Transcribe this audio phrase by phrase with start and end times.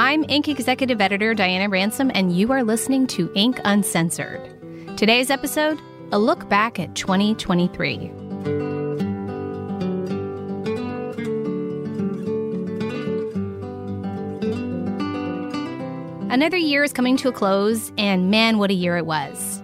[0.00, 4.96] I'm Inc Executive Editor Diana Ransom, and you are listening to Inc Uncensored.
[4.96, 5.76] Today's episode
[6.12, 8.12] a look back at 2023.
[16.30, 19.57] Another year is coming to a close, and man, what a year it was.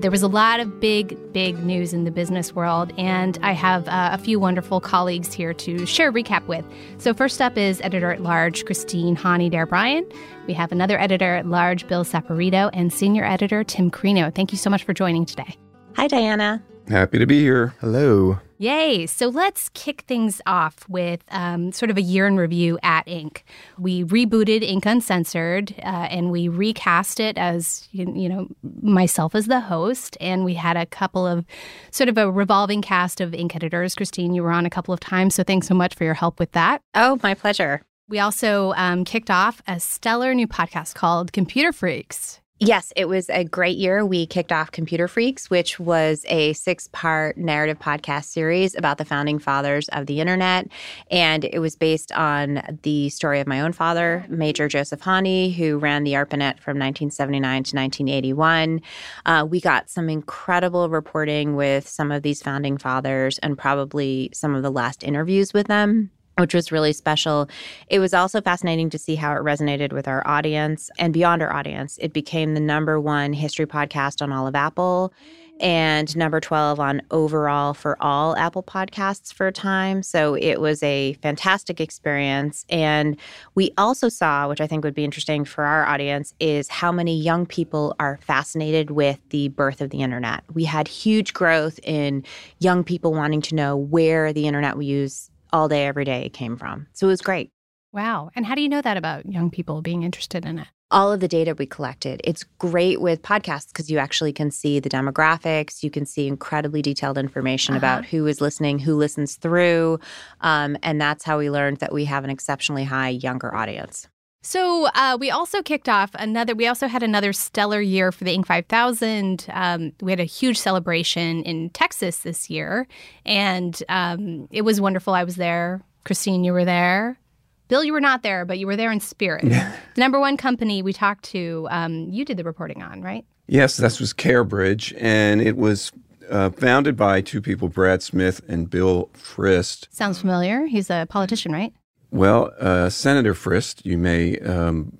[0.00, 3.88] There was a lot of big, big news in the business world, and I have
[3.88, 6.64] uh, a few wonderful colleagues here to share a recap with.
[6.98, 10.06] So, first up is editor at large Christine Haughney Dare-Bryan.
[10.46, 14.32] We have another editor at large, Bill Saporito, and senior editor Tim Crino.
[14.32, 15.56] Thank you so much for joining today.
[15.96, 16.62] Hi, Diana.
[16.88, 17.74] Happy to be here.
[17.80, 18.38] Hello.
[18.56, 19.06] Yay.
[19.06, 23.42] So let's kick things off with um, sort of a year in review at Inc.
[23.78, 28.48] We rebooted Inc Uncensored uh, and we recast it as, you know,
[28.82, 30.16] myself as the host.
[30.20, 31.44] And we had a couple of
[31.92, 33.94] sort of a revolving cast of Inc editors.
[33.94, 35.34] Christine, you were on a couple of times.
[35.34, 36.80] So thanks so much for your help with that.
[36.94, 37.82] Oh, my pleasure.
[38.08, 42.40] We also um, kicked off a stellar new podcast called Computer Freaks.
[42.60, 44.04] Yes, it was a great year.
[44.04, 49.04] We kicked off Computer Freaks, which was a six part narrative podcast series about the
[49.04, 50.66] founding fathers of the internet.
[51.08, 55.78] And it was based on the story of my own father, Major Joseph Haughney, who
[55.78, 58.80] ran the ARPANET from 1979 to 1981.
[59.24, 64.56] Uh, we got some incredible reporting with some of these founding fathers and probably some
[64.56, 67.48] of the last interviews with them which was really special.
[67.88, 71.52] It was also fascinating to see how it resonated with our audience and beyond our
[71.52, 71.98] audience.
[72.00, 75.12] It became the number one history podcast on all of Apple
[75.60, 80.02] and number 12 on overall for all Apple podcasts for a time.
[80.02, 82.64] So it was a fantastic experience.
[82.68, 83.16] And
[83.54, 87.18] we also saw, which I think would be interesting for our audience, is how many
[87.18, 90.44] young people are fascinated with the birth of the internet.
[90.52, 92.24] We had huge growth in
[92.60, 96.32] young people wanting to know where the internet we use all day, every day it
[96.32, 96.86] came from.
[96.92, 97.50] So it was great.
[97.92, 98.30] Wow.
[98.36, 100.68] And how do you know that about young people being interested in it?
[100.90, 102.20] All of the data we collected.
[102.24, 105.82] It's great with podcasts because you actually can see the demographics.
[105.82, 107.78] You can see incredibly detailed information uh-huh.
[107.78, 110.00] about who is listening, who listens through.
[110.40, 114.08] Um, and that's how we learned that we have an exceptionally high younger audience.
[114.42, 116.54] So uh, we also kicked off another.
[116.54, 119.46] We also had another stellar year for the Inc 5000.
[119.50, 122.86] Um, we had a huge celebration in Texas this year,
[123.26, 125.12] and um, it was wonderful.
[125.14, 125.82] I was there.
[126.04, 127.18] Christine, you were there.
[127.66, 129.42] Bill, you were not there, but you were there in spirit.
[129.48, 133.26] the number one company we talked to, um, you did the reporting on, right?
[133.46, 135.92] Yes, this was CareBridge, and it was
[136.30, 139.88] uh, founded by two people, Brad Smith and Bill Frist.
[139.90, 140.66] Sounds familiar.
[140.66, 141.72] He's a politician, right?
[142.10, 144.96] Well, uh, Senator Frist, you may um,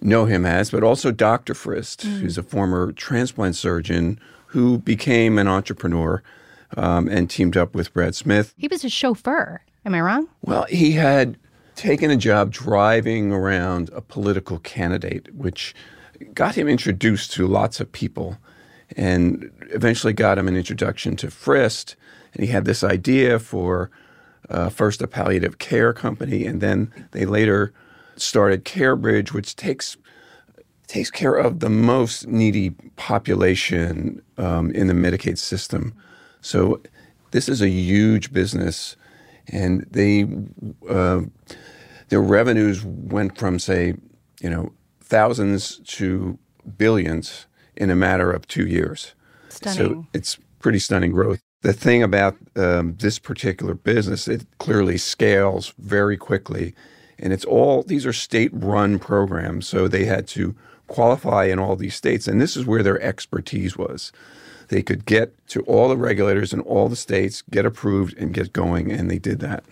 [0.00, 1.54] know him as, but also Dr.
[1.54, 2.20] Frist, mm.
[2.20, 6.22] who's a former transplant surgeon who became an entrepreneur
[6.76, 8.54] um, and teamed up with Brad Smith.
[8.56, 9.62] He was a chauffeur.
[9.84, 10.28] Am I wrong?
[10.42, 11.38] Well, he had
[11.74, 15.74] taken a job driving around a political candidate, which
[16.34, 18.38] got him introduced to lots of people
[18.96, 21.96] and eventually got him an introduction to Frist.
[22.34, 23.90] And he had this idea for
[24.50, 27.72] uh, first a palliative care company, and then they later
[28.16, 29.96] started CareBridge, which takes
[30.86, 35.94] takes care of the most needy population um, in the Medicaid system.
[36.42, 36.82] So
[37.30, 38.96] this is a huge business,
[39.48, 40.26] and they
[40.88, 41.22] uh,
[42.08, 43.94] their revenues went from say,
[44.40, 46.38] you know, thousands to
[46.76, 49.14] billions in a matter of two years.
[49.48, 49.78] Stunning.
[49.78, 55.72] So it's pretty stunning growth the thing about um, this particular business, it clearly scales
[55.78, 56.74] very quickly.
[57.18, 59.66] And it's all, these are state run programs.
[59.68, 60.56] So they had to
[60.88, 62.26] qualify in all these states.
[62.26, 64.12] And this is where their expertise was.
[64.68, 68.52] They could get to all the regulators in all the states, get approved, and get
[68.52, 68.90] going.
[68.90, 69.64] And they did that.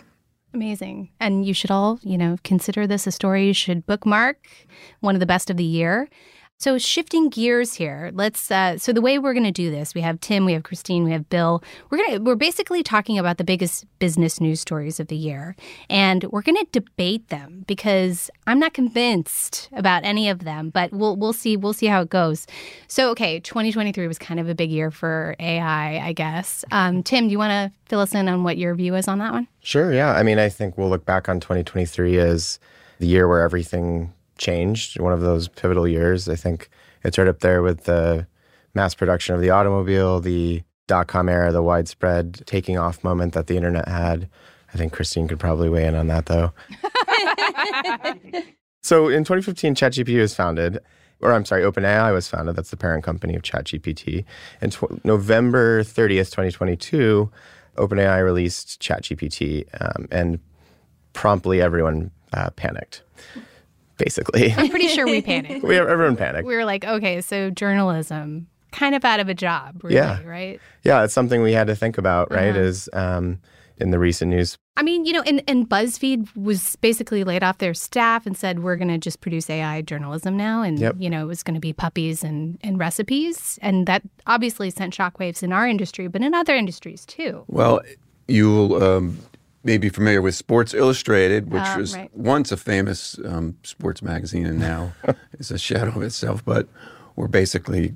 [0.54, 1.10] Amazing.
[1.18, 4.48] And you should all, you know, consider this a story you should bookmark,
[5.00, 6.08] one of the best of the year.
[6.60, 8.50] So shifting gears here, let's.
[8.50, 11.04] Uh, so the way we're going to do this, we have Tim, we have Christine,
[11.04, 11.64] we have Bill.
[11.88, 15.56] We're gonna we're basically talking about the biggest business news stories of the year,
[15.88, 20.92] and we're going to debate them because I'm not convinced about any of them, but
[20.92, 22.46] we'll we'll see we'll see how it goes.
[22.88, 26.62] So okay, 2023 was kind of a big year for AI, I guess.
[26.72, 29.18] Um, Tim, do you want to fill us in on what your view is on
[29.20, 29.48] that one?
[29.62, 29.94] Sure.
[29.94, 30.12] Yeah.
[30.12, 32.58] I mean, I think we'll look back on 2023 as
[32.98, 36.28] the year where everything changed, one of those pivotal years.
[36.28, 36.68] I think
[37.04, 38.26] it's right up there with the
[38.74, 43.46] mass production of the automobile, the dot com era, the widespread taking off moment that
[43.46, 44.28] the internet had.
[44.74, 46.52] I think Christine could probably weigh in on that though.
[48.82, 50.78] so in 2015, ChatGPT was founded,
[51.20, 52.56] or I'm sorry, OpenAI was founded.
[52.56, 54.24] That's the parent company of ChatGPT.
[54.60, 57.30] In tw- November 30th, 2022,
[57.76, 60.40] OpenAI released ChatGPT, um, and
[61.12, 63.02] promptly everyone uh, panicked
[64.00, 64.52] basically.
[64.56, 65.64] I'm pretty sure we panicked.
[65.70, 66.46] we everyone panicked.
[66.46, 70.22] We were like, okay, so journalism kind of out of a job, really, Yeah.
[70.24, 70.60] right?
[70.84, 72.50] yeah, it's something we had to think about, right?
[72.50, 72.60] Uh-huh.
[72.60, 73.40] Is um,
[73.78, 74.56] in the recent news.
[74.76, 78.60] I mean, you know, and, and BuzzFeed was basically laid off their staff and said,
[78.62, 80.62] we're going to just produce AI journalism now.
[80.62, 80.96] And, Yep.
[80.98, 83.58] you know, it was going to be puppies and, and recipes.
[83.62, 87.44] And that obviously sent shockwaves in our industry, but in other industries too.
[87.48, 87.80] Well,
[88.28, 89.18] you'll um,
[89.62, 92.10] may be familiar with Sports Illustrated, which Uh, was right.
[92.16, 94.92] once a famous um, sports magazine and now
[95.38, 96.44] is a shadow of itself.
[96.44, 96.68] But
[97.16, 97.94] we're basically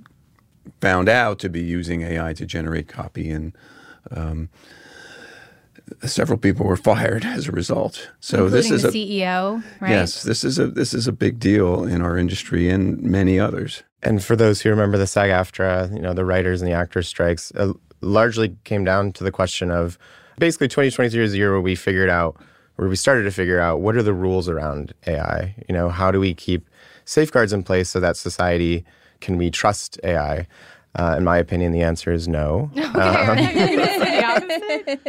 [0.81, 3.53] found out to be using AI to generate copy, and
[4.11, 4.49] um,
[6.05, 8.11] several people were fired as a result.
[8.21, 9.91] So this is the a CEO, right?
[9.91, 13.83] yes, this is a this is a big deal in our industry and many others.
[14.03, 17.51] And for those who remember the SAG-AFTRA, you know, the writers and the actors strikes,
[17.57, 17.73] uh,
[18.03, 19.99] largely came down to the question of
[20.39, 22.37] basically 2023 is the year where we figured out,
[22.77, 25.55] where we started to figure out what are the rules around AI.
[25.69, 26.69] You know, how do we keep
[27.05, 28.85] safeguards in place so that society
[29.21, 30.47] can we trust AI?
[30.97, 32.71] Uh, in my opinion, the answer is no.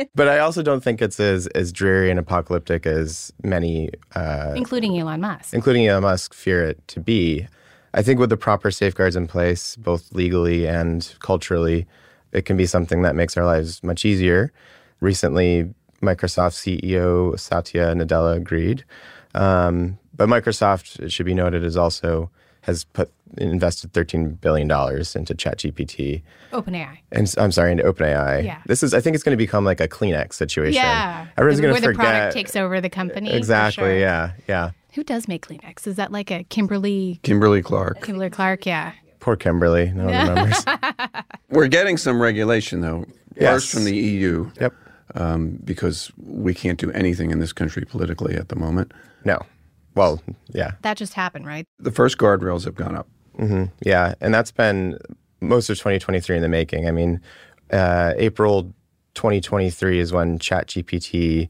[0.15, 4.97] But I also don't think it's as as dreary and apocalyptic as many uh, including
[4.97, 5.53] Elon Musk.
[5.53, 7.47] including Elon Musk, fear it to be.
[7.93, 11.85] I think with the proper safeguards in place, both legally and culturally,
[12.31, 14.51] it can be something that makes our lives much easier.
[14.99, 18.83] Recently, Microsoft CEO Satya Nadella agreed.
[19.33, 22.29] Um, but Microsoft, it should be noted, is also
[22.61, 26.23] has put invested $13 billion into ChatGPT.
[26.51, 26.97] OpenAI.
[27.11, 28.43] And I'm sorry, into OpenAI.
[28.43, 28.61] Yeah.
[28.65, 30.73] This is, I think it's going to become like a Kleenex situation.
[30.75, 31.27] Yeah.
[31.37, 31.87] Everyone's going to forget.
[31.87, 33.31] Where the product takes over the company.
[33.33, 33.83] exactly.
[33.83, 33.97] sure.
[33.99, 34.31] Yeah.
[34.47, 34.71] Yeah.
[34.93, 35.85] Who does make Kleenex?
[35.85, 38.01] Is that like a Kimberly Kimberly Clark.
[38.01, 38.65] Kimberly Clark?
[38.65, 38.93] Yeah.
[39.19, 39.91] Poor Kimberly.
[39.93, 40.65] No one remembers.
[41.49, 43.05] We're getting some regulation though,
[43.35, 43.53] Yes.
[43.63, 44.49] first from the EU.
[44.59, 44.73] yep.
[45.13, 48.91] Um, because we can't do anything in this country politically at the moment.
[49.23, 49.39] No.
[49.95, 50.71] Well, yeah.
[50.81, 51.65] That just happened, right?
[51.79, 53.07] The first guardrails have gone up.
[53.37, 54.15] hmm Yeah.
[54.19, 54.97] And that's been
[55.41, 56.87] most of 2023 in the making.
[56.87, 57.21] I mean,
[57.71, 58.73] uh, April
[59.13, 61.49] 2023 is when ChatGPT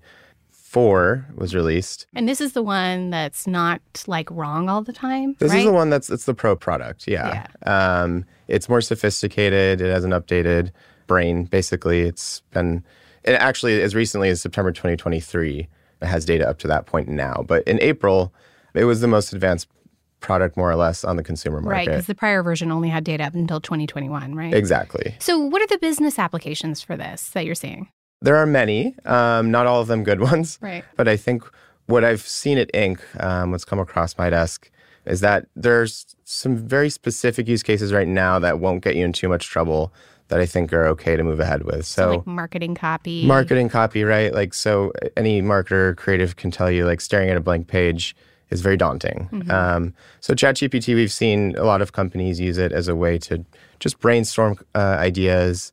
[0.51, 2.05] 4 was released.
[2.13, 5.35] And this is the one that's not like wrong all the time.
[5.39, 5.59] This right?
[5.59, 7.07] is the one that's it's the pro product.
[7.07, 7.47] Yeah.
[7.65, 9.81] Um, it's more sophisticated.
[9.81, 10.71] It has an updated
[11.07, 11.45] brain.
[11.45, 12.83] Basically, it's been
[13.25, 15.67] and actually as recently as September 2023.
[16.01, 17.43] It has data up to that point now.
[17.47, 18.33] But in April,
[18.73, 19.67] it was the most advanced
[20.19, 21.77] product, more or less, on the consumer market.
[21.77, 24.53] Right, because the prior version only had data up until 2021, right?
[24.53, 25.15] Exactly.
[25.19, 27.89] So, what are the business applications for this that you're seeing?
[28.21, 30.57] There are many, um, not all of them good ones.
[30.61, 30.83] Right.
[30.95, 31.43] But I think
[31.85, 34.69] what I've seen at Inc., um, what's come across my desk,
[35.05, 39.13] is that there's some very specific use cases right now that won't get you in
[39.13, 39.93] too much trouble
[40.29, 41.85] that I think are okay to move ahead with.
[41.85, 43.25] So, So, like marketing copy.
[43.25, 44.33] marketing copy, right?
[44.33, 48.15] Like, so any marketer or creative can tell you, like, staring at a blank page
[48.49, 49.45] is very daunting.
[49.49, 53.45] Um, so, ChatGPT, we've seen a lot of companies use it as a way to
[53.79, 55.71] just brainstorm uh, ideas,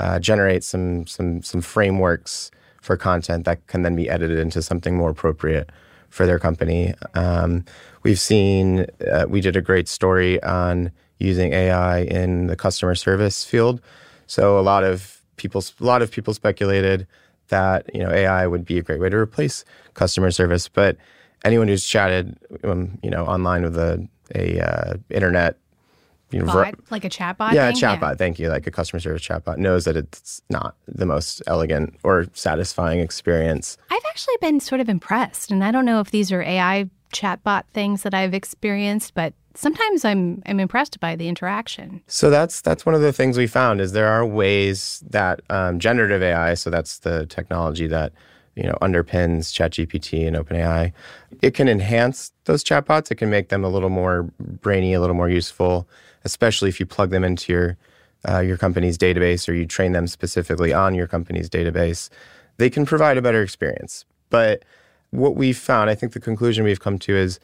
[0.00, 2.50] uh, generate some some some frameworks
[2.82, 5.70] for content that can then be edited into something more appropriate
[6.10, 6.94] for their company.
[7.14, 7.64] Um,
[8.02, 13.44] we've seen uh, we did a great story on using AI in the customer service
[13.44, 13.80] field.
[14.26, 17.06] So a lot of people a lot of people speculated
[17.48, 19.64] that you know AI would be a great way to replace
[19.94, 20.96] customer service, but
[21.44, 25.58] anyone who's chatted um, you know online with a a uh, internet
[26.30, 27.52] you know, ver- bot, like a chatbot.
[27.52, 27.82] yeah, a thing?
[27.82, 28.18] chatbot.
[28.18, 28.48] Thank you.
[28.48, 33.78] Like a customer service chatbot knows that it's not the most elegant or satisfying experience.
[33.90, 37.64] I've actually been sort of impressed, and I don't know if these are AI chatbot
[37.72, 42.02] things that I've experienced, but sometimes I'm I'm impressed by the interaction.
[42.06, 45.78] So that's that's one of the things we found is there are ways that um,
[45.78, 46.54] generative AI.
[46.54, 48.12] So that's the technology that
[48.56, 50.92] you know underpins ChatGPT and OpenAI.
[51.40, 53.10] It can enhance those chatbots.
[53.10, 55.88] It can make them a little more brainy, a little more useful,
[56.24, 57.76] especially if you plug them into your
[58.28, 62.10] uh, your company's database or you train them specifically on your company's database.
[62.56, 64.04] They can provide a better experience.
[64.30, 64.64] But
[65.14, 67.38] what we've found, I think the conclusion we've come to is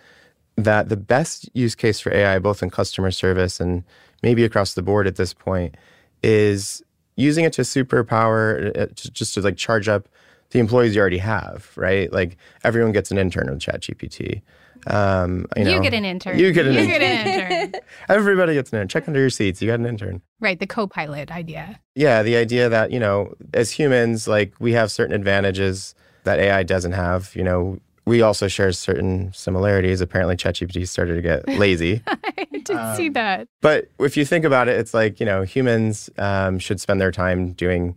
[0.56, 3.84] that the best use case for AI, both in customer service and
[4.22, 5.76] maybe across the board at this point,
[6.22, 6.82] is
[7.16, 10.08] using it to superpower, uh, just to like charge up
[10.50, 12.12] the employees you already have, right?
[12.12, 14.42] Like everyone gets an intern with ChatGPT.
[14.86, 16.38] Um, you, You, get an intern.
[16.38, 17.00] You get an You intern.
[17.00, 17.80] get an intern.
[18.08, 18.88] Everybody gets an intern.
[18.88, 19.60] Check under your seats.
[19.62, 20.22] You got an intern.
[20.40, 21.78] right, the co-pilot idea.
[21.94, 26.62] Yeah, the idea that, you know, as humans, like we have certain advantages that AI
[26.62, 27.34] doesn't have.
[27.34, 30.00] You know, we also share certain similarities.
[30.00, 32.02] Apparently, ChatGPT started to get lazy.
[32.06, 33.48] I did Um, see that.
[33.60, 37.12] But if you think about it, it's like, you know, humans um, should spend their
[37.12, 37.94] time doing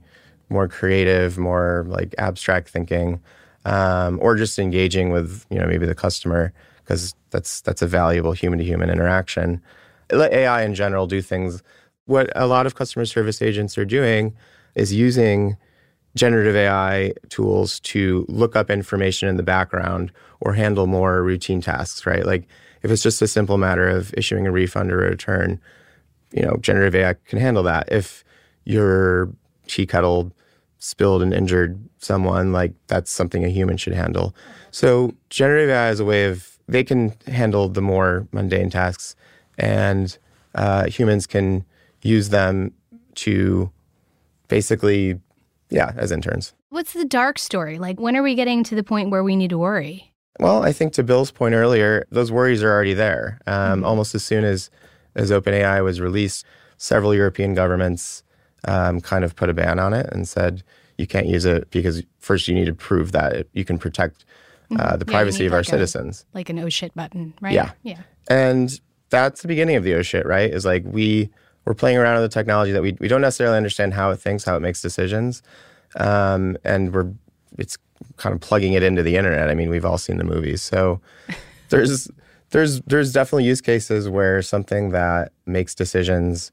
[0.49, 3.19] more creative, more like abstract thinking,
[3.65, 6.53] um, or just engaging with, you know, maybe the customer
[6.83, 9.61] because that's that's a valuable human to human interaction.
[10.11, 11.63] Let AI in general do things.
[12.05, 14.35] What a lot of customer service agents are doing
[14.75, 15.55] is using
[16.15, 22.05] generative AI tools to look up information in the background or handle more routine tasks,
[22.05, 22.25] right?
[22.25, 22.47] Like
[22.81, 25.59] if it's just a simple matter of issuing a refund or a return,
[26.31, 27.91] you know, generative AI can handle that.
[27.91, 28.23] If
[28.65, 29.29] your
[29.67, 30.31] tea kettle
[30.79, 34.35] spilled and injured someone, like that's something a human should handle.
[34.71, 39.15] So generative AI is a way of they can handle the more mundane tasks,
[39.57, 40.17] and
[40.55, 41.65] uh, humans can
[42.01, 42.73] use them
[43.15, 43.71] to
[44.47, 45.19] basically,
[45.73, 46.53] yeah, as interns.
[46.69, 47.79] What's the dark story?
[47.79, 50.13] Like, when are we getting to the point where we need to worry?
[50.39, 53.39] Well, I think to Bill's point earlier, those worries are already there.
[53.45, 53.85] Um, mm-hmm.
[53.85, 54.69] Almost as soon as
[55.15, 56.45] as OpenAI was released,
[56.77, 58.23] several European governments
[58.67, 60.63] um, kind of put a ban on it and said
[60.97, 64.25] you can't use it because first you need to prove that it, you can protect
[64.71, 64.97] uh, mm-hmm.
[64.99, 66.25] the yeah, privacy of like our a, citizens.
[66.33, 67.53] Like an oh shit button, right?
[67.53, 67.71] Yeah.
[67.83, 68.01] Yeah.
[68.27, 70.51] And that's the beginning of the oh shit, right?
[70.51, 71.29] Is like we
[71.65, 74.43] we're playing around with the technology that we we don't necessarily understand how it thinks,
[74.43, 75.41] how it makes decisions,
[75.95, 77.11] um, and we're
[77.57, 77.77] it's
[78.17, 79.49] kind of plugging it into the internet.
[79.49, 81.01] I mean, we've all seen the movies, so
[81.69, 82.09] there's
[82.49, 86.51] there's there's definitely use cases where something that makes decisions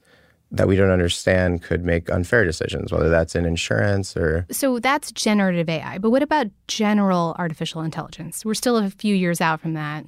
[0.52, 4.46] that we don't understand could make unfair decisions, whether that's in insurance or.
[4.50, 5.98] So that's generative AI.
[5.98, 8.44] But what about general artificial intelligence?
[8.44, 10.04] We're still a few years out from that.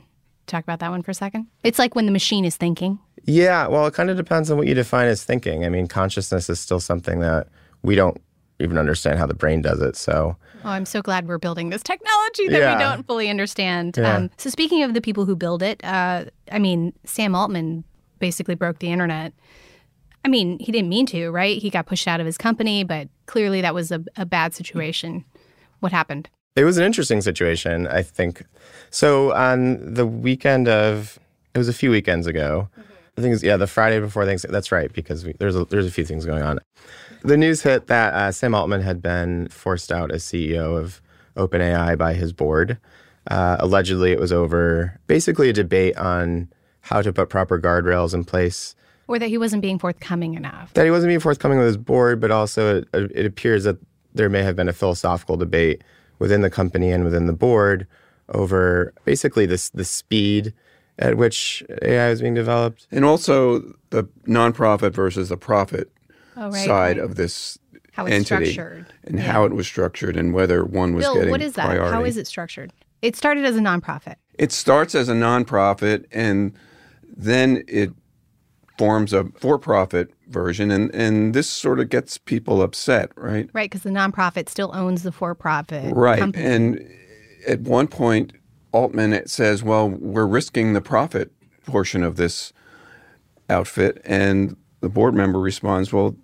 [0.47, 1.47] Talk about that one for a second.
[1.63, 2.99] It's like when the machine is thinking.
[3.25, 5.65] Yeah, well, it kind of depends on what you define as thinking.
[5.65, 7.49] I mean, consciousness is still something that
[7.83, 8.21] we don't
[8.59, 9.97] even understand how the brain does it.
[9.97, 12.77] So Oh, I'm so glad we're building this technology that yeah.
[12.77, 13.97] we don't fully understand.
[13.97, 14.17] Yeah.
[14.17, 17.85] Um, so, speaking of the people who build it, uh, I mean, Sam Altman
[18.19, 19.33] basically broke the internet.
[20.25, 21.59] I mean, he didn't mean to, right?
[21.59, 25.25] He got pushed out of his company, but clearly that was a, a bad situation.
[25.81, 26.29] What happened?
[26.55, 28.45] It was an interesting situation, I think.
[28.91, 31.19] So, on the weekend of,
[31.55, 32.69] it was a few weekends ago.
[32.79, 32.92] Mm-hmm.
[33.17, 34.53] I think it's, yeah, the Friday before Thanksgiving.
[34.53, 36.59] That's right, because we, there's a, there's a few things going on.
[37.23, 41.03] The news hit that uh, Sam Altman had been forced out as CEO of
[41.37, 42.79] OpenAI by his board.
[43.31, 46.49] Uh, allegedly, it was over basically a debate on
[46.81, 48.75] how to put proper guardrails in place.
[49.07, 50.73] Or that he wasn't being forthcoming enough.
[50.75, 53.77] That he wasn't being forthcoming with his board, but also it, it appears that
[54.15, 55.85] there may have been a philosophical debate
[56.19, 57.87] within the company and within the board
[58.29, 60.55] over basically this the speed
[60.99, 62.87] at which AI is being developed.
[62.91, 65.91] And also the nonprofit versus the profit
[66.37, 66.99] oh, right, side right.
[66.99, 67.59] of this
[67.93, 68.87] how it's entity structured.
[69.05, 69.25] and yeah.
[69.25, 71.67] how it was structured and whether one was Bill, getting what is that?
[71.67, 71.95] priority.
[71.95, 72.73] How is it structured?
[73.03, 74.17] It started as a nonprofit.
[74.39, 76.55] It starts as a nonprofit and
[77.05, 77.91] then it
[78.79, 83.51] forms a for-profit version and and this sort of gets people upset, right?
[83.53, 86.19] Right, because the nonprofit still owns the for-profit Right.
[86.19, 86.45] Company.
[86.45, 86.91] And
[87.47, 88.33] at one point
[88.73, 91.31] Altman it says, "Well, we're risking the profit
[91.67, 92.53] portion of this
[93.49, 96.17] outfit." And the board member responds, "Well,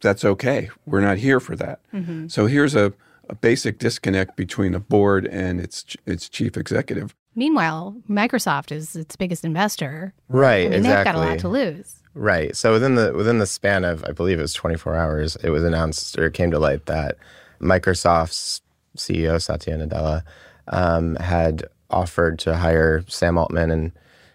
[0.00, 0.70] that's okay.
[0.86, 1.80] We're not here for that.
[1.92, 2.28] Mm-hmm.
[2.28, 2.92] So here's a,
[3.28, 7.14] a basic disconnect between a board and its its chief executive.
[7.34, 10.14] Meanwhile, Microsoft is its biggest investor.
[10.28, 10.96] Right, I mean, exactly.
[10.96, 12.02] They've got a lot to lose.
[12.14, 12.56] Right.
[12.56, 15.64] So within the within the span of I believe it was 24 hours, it was
[15.64, 17.16] announced or it came to light that
[17.60, 18.62] Microsoft's
[18.96, 20.22] CEO Satya Nadella
[20.68, 23.92] um, had offered to hire Sam Altman and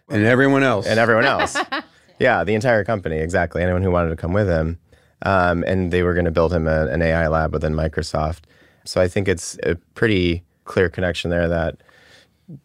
[0.10, 1.58] and everyone else and everyone else.
[2.20, 3.64] yeah, the entire company exactly.
[3.64, 4.80] Anyone who wanted to come with him
[5.24, 8.42] um, and they were going to build him a, an AI lab within Microsoft.
[8.86, 11.78] So I think it's a pretty clear connection there that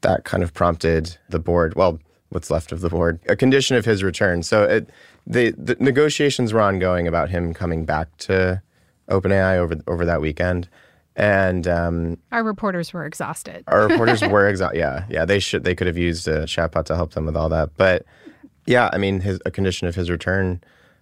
[0.00, 1.74] that kind of prompted the board.
[1.74, 2.00] Well,
[2.30, 4.42] what's left of the board, a condition of his return.
[4.42, 4.90] So it,
[5.26, 8.62] the the negotiations were ongoing about him coming back to
[9.10, 10.68] OpenAI over over that weekend.
[11.16, 13.64] And um, our reporters were exhausted.
[13.68, 14.78] Our reporters were exhausted.
[14.78, 15.24] Yeah, yeah.
[15.24, 15.64] They should.
[15.64, 17.70] They could have used a chatbot to help them with all that.
[17.76, 18.04] But
[18.66, 20.60] yeah, I mean, his, a condition of his return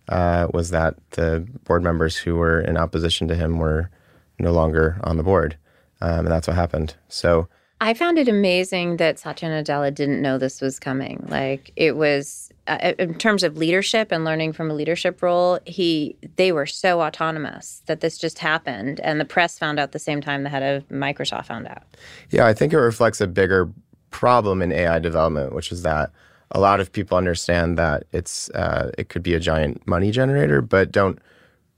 [0.09, 3.91] uh, was that the board members who were in opposition to him were
[4.39, 5.57] no longer on the board.
[6.01, 6.95] Um, and that's what happened.
[7.09, 7.49] So
[7.81, 11.25] I found it amazing that Satya Nadella didn't know this was coming.
[11.29, 16.17] Like it was uh, in terms of leadership and learning from a leadership role, he
[16.37, 20.21] they were so autonomous that this just happened, and the press found out the same
[20.21, 21.83] time the head of Microsoft found out.
[22.31, 23.71] Yeah, I think it reflects a bigger
[24.11, 26.11] problem in AI development, which is that
[26.53, 30.63] a lot of people understand that it's uh, it could be a giant money generator,
[30.63, 31.19] but don't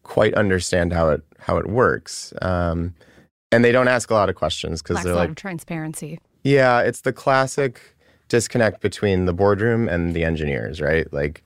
[0.03, 2.33] quite understand how it how it works.
[2.43, 2.95] Um,
[3.53, 6.19] and they don't ask a lot of questions because they're like transparency.
[6.43, 7.81] Yeah, it's the classic
[8.29, 11.13] disconnect between the boardroom and the engineers, right?
[11.13, 11.43] Like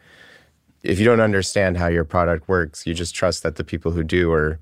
[0.82, 4.02] if you don't understand how your product works, you just trust that the people who
[4.02, 4.58] do are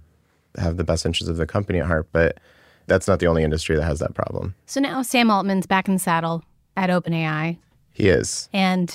[0.57, 2.09] have the best interests of the company at heart.
[2.13, 2.39] But
[2.87, 4.55] that's not the only industry that has that problem.
[4.67, 6.43] So now Sam Altman's back in the saddle
[6.77, 7.59] at OpenAI.
[7.93, 8.49] He is.
[8.53, 8.95] And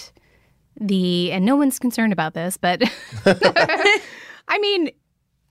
[0.79, 2.81] the and no one's concerned about this, but
[3.25, 4.91] I mean,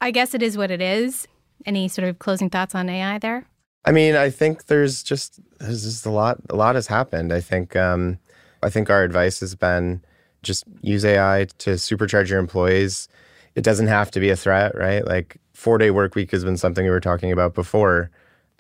[0.00, 1.28] I guess it is what it is.
[1.66, 3.47] Any sort of closing thoughts on AI there?
[3.85, 7.33] I mean, I think there's just there's just a lot a lot has happened.
[7.33, 8.19] I think um,
[8.62, 10.02] I think our advice has been
[10.42, 13.09] just use AI to supercharge your employees.
[13.54, 15.07] It doesn't have to be a threat, right?
[15.07, 18.11] Like four day work week has been something we were talking about before.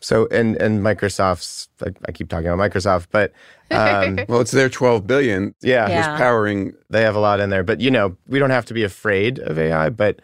[0.00, 3.32] So and and Microsoft's I, I keep talking about Microsoft, but
[3.70, 5.96] um, Well, it's their 12 billion yeah, Yeah.
[5.98, 7.62] was powering they have a lot in there.
[7.62, 10.20] But you know, we don't have to be afraid of AI, but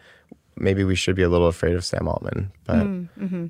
[0.59, 2.51] maybe we should be a little afraid of Sam Altman.
[2.65, 3.09] But um,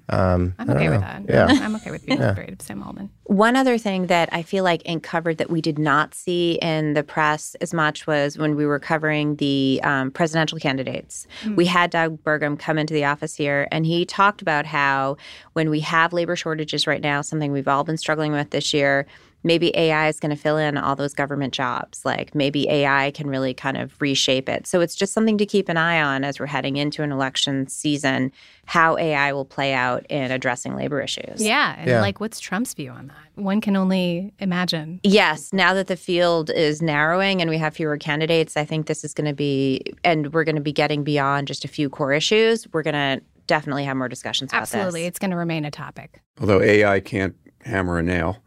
[0.10, 1.24] I'm I don't okay with that.
[1.28, 1.48] Yeah.
[1.50, 3.10] I'm okay with being afraid of Sam Altman.
[3.24, 5.04] One other thing that I feel like Inc.
[5.04, 8.80] covered that we did not see in the press as much was when we were
[8.80, 11.28] covering the um, presidential candidates.
[11.56, 15.18] We had Doug Burgum come into the office here, and he talked about how
[15.54, 19.06] when we have labor shortages right now, something we've all been struggling with this year,
[19.44, 22.04] maybe AI is going to fill in all those government jobs.
[22.04, 24.68] Like maybe AI can really kind of reshape it.
[24.68, 27.68] So it's just something to keep an eye on as we're heading into an election
[27.68, 28.32] season,
[28.66, 31.42] how AI will play out in addressing labor issues.
[31.42, 31.76] Yeah.
[31.78, 32.02] And Yeah.
[32.02, 33.42] like, what's Trump's view on that?
[33.42, 35.00] One can only imagine.
[35.04, 39.04] Yes, now that the field is narrowing and we have fewer candidates, I think this
[39.06, 42.12] is going to be, and we're going to be getting beyond just a few core
[42.12, 42.68] issues.
[42.74, 45.02] We're going to definitely have more discussions about Absolutely.
[45.04, 45.08] this.
[45.08, 46.22] It's going to remain a topic.
[46.42, 48.38] although AI can't hammer a nail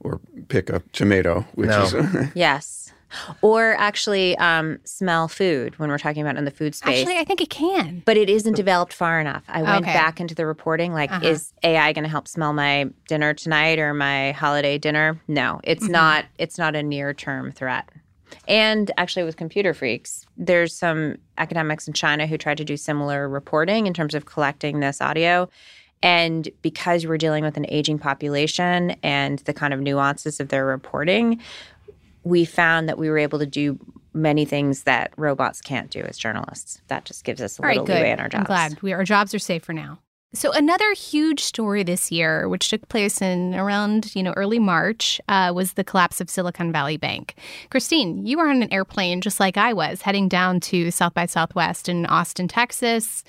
[0.00, 1.82] or pick a tomato, which No.
[1.84, 1.94] is
[2.34, 2.92] Yes.
[3.42, 7.00] Or actually um, smell food when we're talking about in the food space.
[7.00, 8.02] Actually, I think it can.
[8.06, 9.42] but it isn't developed far enough.
[9.48, 9.92] I went Okay.
[9.92, 11.26] back into the reporting like, Uh-huh.
[11.26, 15.20] is AI going to help smell my dinner tonight or my holiday dinner?
[15.26, 15.92] No, it's Mm-hmm.
[15.92, 16.24] not.
[16.38, 17.88] It's not a near term threat.
[18.46, 23.28] And actually, with computer freaks, there's some academics in China who tried to do similar
[23.28, 25.48] reporting in terms of collecting this audio.
[26.02, 30.64] And because we're dealing with an aging population and the kind of nuances of their
[30.64, 31.40] reporting,
[32.24, 33.78] we found that we were able to do
[34.12, 36.80] many things that robots can't do as journalists.
[36.88, 37.96] That just gives us a All right, little good.
[37.96, 38.40] leeway in our jobs.
[38.40, 39.98] I'm glad we, our jobs are safe for now.
[40.32, 45.20] So another huge story this year, which took place in around you know early March,
[45.28, 47.34] uh, was the collapse of Silicon Valley Bank.
[47.70, 51.26] Christine, you were on an airplane just like I was, heading down to South by
[51.26, 53.24] Southwest in Austin, Texas.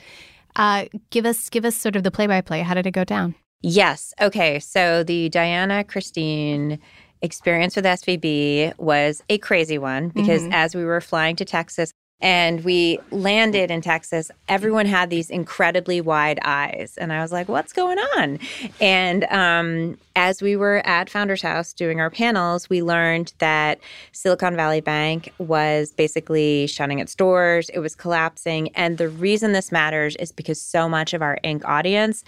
[0.56, 2.62] Uh, give us give us sort of the play by play.
[2.62, 3.36] How did it go down?
[3.62, 4.14] Yes.
[4.20, 4.60] Okay.
[4.60, 6.80] So the Diana Christine
[7.22, 12.64] experience with SVB was a crazy one because as we were flying to Texas and
[12.64, 16.98] we landed in Texas, everyone had these incredibly wide eyes.
[16.98, 18.40] And I was like, what's going on?
[18.80, 23.80] And um, as we were at Founders House doing our panels, we learned that
[24.12, 28.70] Silicon Valley Bank was basically shutting its doors, it was collapsing.
[28.76, 31.66] And the reason this matters is because so much of our Inc.
[31.66, 32.24] audience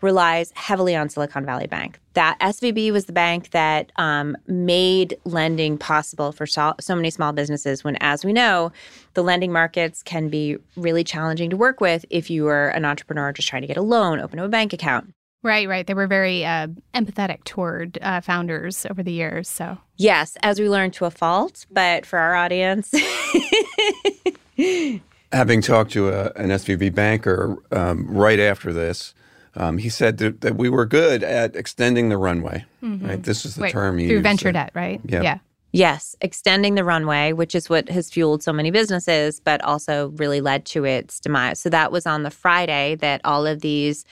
[0.00, 1.98] relies heavily on Silicon Valley Bank.
[2.14, 7.32] That SVB was the bank that um, made lending possible for so, so many small
[7.32, 7.84] businesses.
[7.84, 8.72] When, as we know,
[9.14, 13.32] the lending markets can be really challenging to work with if you are an entrepreneur
[13.32, 15.12] just trying to get a loan, open up a bank account.
[15.42, 15.86] Right, right.
[15.86, 19.48] They were very uh, empathetic toward uh, founders over the years.
[19.48, 22.92] So Yes, as we learned to a fault, but for our audience,
[25.32, 29.14] having talked to a, an SVB banker um, right after this,
[29.56, 32.64] um, he said that, that we were good at extending the runway.
[32.82, 34.22] Right, this is the Wait, term he through used.
[34.22, 35.00] venture debt, right?
[35.04, 35.22] Yeah.
[35.22, 35.38] Yeah.
[35.72, 40.40] Yes, extending the runway, which is what has fueled so many businesses, but also really
[40.40, 41.58] led to its demise.
[41.60, 44.04] So that was on the Friday that all of these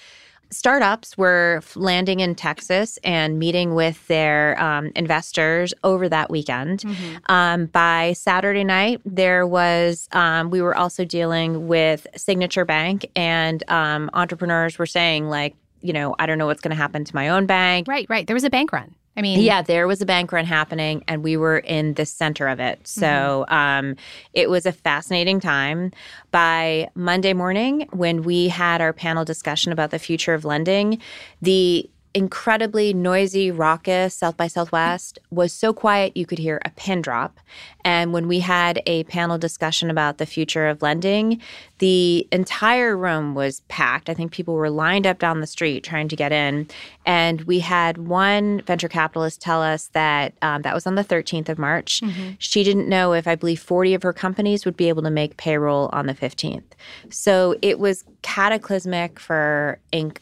[0.55, 6.85] startups were landing in Texas and meeting with their um, investors over that weekend.
[7.27, 13.69] Um, by Saturday night, there was, um, we were also dealing with Signature Bank, and
[13.69, 17.14] um, entrepreneurs were saying, like, you know, I don't know what's going to happen to
[17.14, 17.87] my own bank.
[17.87, 18.27] Right, right.
[18.27, 18.95] There was a bank run.
[19.16, 22.48] I mean, Yeah, there was a bank run happening, and we were in the center
[22.48, 22.87] of it.
[22.87, 23.96] So um,
[24.33, 25.92] it was a fascinating time.
[26.33, 30.98] By Monday morning, when we had our panel discussion about the future of lending,
[31.40, 37.03] the incredibly noisy, raucous South by Southwest was so quiet you could hear a pin
[37.03, 37.40] drop.
[37.85, 41.42] And when we had a panel discussion about the future of lending,
[41.79, 44.09] the entire room was packed.
[44.09, 46.68] I think people were lined up down the street trying to get in.
[47.05, 51.48] And we had one venture capitalist tell us that um, that was on the 13th
[51.48, 52.00] of March.
[52.38, 55.37] She didn't know if I believe 40 of her companies would be able to make
[55.37, 56.62] payroll on the 15th.
[57.11, 60.18] So it was cataclysmic for Inc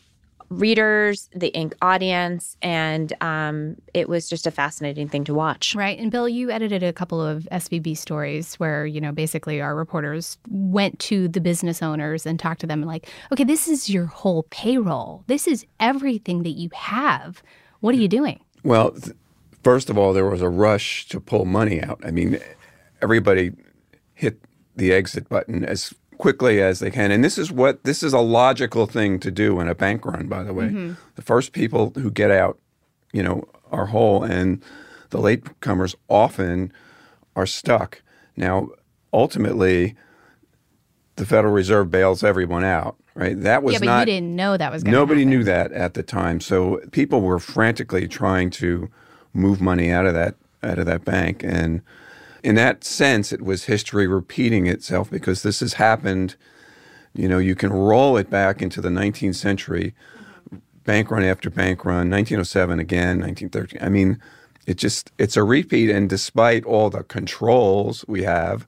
[0.60, 5.74] readers, the Inc audience, and um, it was just a fascinating thing to watch.
[5.74, 5.98] Right.
[5.98, 10.38] And Bill, you edited a couple of SVB stories where, you know, basically our reporters
[10.48, 14.44] went to the business owners and talked to them like, okay, this is your whole
[14.50, 15.24] payroll.
[15.26, 17.42] This is everything that you have.
[17.80, 18.40] What are you doing?
[18.62, 19.16] Well, th-
[19.62, 22.00] First of all, there was a rush to pull money out.
[22.04, 22.38] I mean,
[23.00, 23.52] everybody
[24.14, 24.40] hit
[24.74, 27.10] the exit button as quickly as they can.
[27.10, 30.28] And this is what this is a logical thing to do in a bank run,
[30.28, 30.66] by the way.
[30.66, 30.92] Mm-hmm.
[31.16, 32.60] The first people who get out,
[33.12, 34.62] you know, are whole and
[35.10, 36.72] the latecomers often
[37.34, 38.02] are stuck.
[38.36, 38.68] Now,
[39.12, 39.96] ultimately,
[41.16, 43.38] the Federal Reserve bails everyone out, right?
[43.40, 45.72] That was yeah, but not you didn't know that was going to Nobody knew that
[45.72, 46.38] at the time.
[46.38, 48.88] So people were frantically trying to
[49.34, 51.82] move money out of that out of that bank and
[52.42, 56.36] in that sense it was history repeating itself because this has happened
[57.14, 59.94] you know you can roll it back into the 19th century
[60.84, 64.20] bank run after bank run 1907 again 1913 I mean
[64.66, 68.66] it just it's a repeat and despite all the controls we have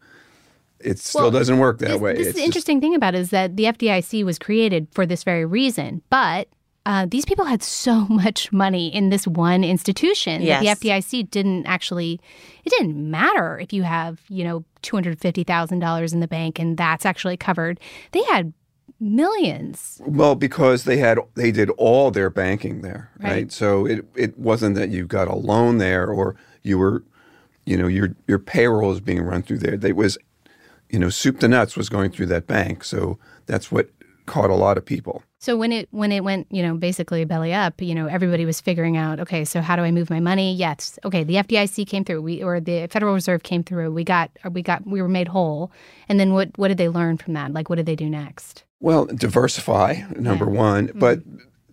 [0.81, 2.13] it still Well, doesn't work that this, way.
[2.13, 5.07] This It's is the interesting thing about it is that the FDIC was created for
[5.07, 6.49] this very reason, but
[6.87, 10.65] uh, these people had so much money in this one institution Yes.
[10.65, 12.21] that the FDIC didn't actually.
[12.65, 16.29] It didn't matter if you have you know two hundred fifty thousand dollars in the
[16.29, 17.81] bank and that's actually covered.
[18.13, 18.53] They had
[19.01, 20.01] millions.
[20.05, 23.31] Well, because they had they did all their banking there, right?
[23.33, 23.53] Right.
[23.53, 27.05] So it it wasn't that you got a loan there or you were,
[27.67, 29.77] you know, your your payroll is being run through there.
[29.77, 30.19] They was,
[30.91, 32.85] you know, soup to nuts was going through that bank.
[32.85, 33.91] So that's what
[34.27, 35.23] caught a lot of people.
[35.45, 38.63] So when it when it went, you know, basically belly up, you know, everybody was
[38.63, 40.55] figuring out, okay, so how do I move my money?
[40.55, 43.93] Yes, okay, the FDIC came through, we or the Federal Reserve came through.
[43.93, 45.71] We got we got we were made whole,
[46.09, 47.53] and then what what did they learn from that?
[47.53, 48.65] Like, what did they do next?
[48.81, 50.99] Well, diversify number one, mm-hmm.
[50.99, 51.21] but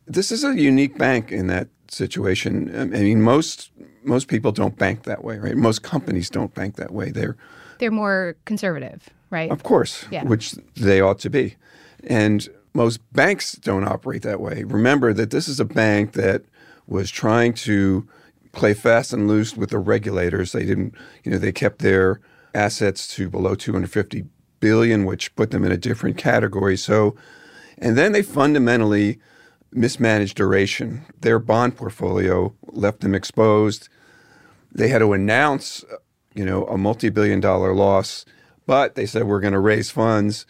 [0.05, 2.77] this is a unique bank in that situation.
[2.77, 3.71] I mean, most
[4.03, 5.55] most people don't bank that way, right?
[5.55, 7.11] Most companies don't bank that way.
[7.11, 7.37] They're
[7.79, 9.49] They're more conservative, right?
[9.49, 10.25] Of course, Yeah.
[10.25, 11.55] which they ought to be.
[12.03, 14.63] And most banks don't operate that way.
[14.63, 16.43] Remember that this is a bank that
[16.87, 18.07] was trying to
[18.51, 20.51] play fast and loose with the regulators.
[20.51, 22.19] They didn't, you know, they kept their
[22.53, 24.25] assets to below 250
[24.59, 26.77] billion, which put them in a different category.
[26.77, 27.15] So,
[27.77, 29.19] and then they fundamentally
[29.71, 31.05] mismanaged duration.
[31.21, 33.89] Their bond portfolio left them exposed
[34.73, 35.83] they had to announce,
[36.33, 38.25] you know, a multi-billion dollar loss,
[38.65, 40.45] but they said we're going to raise funds.